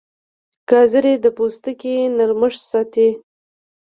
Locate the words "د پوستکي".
1.23-1.95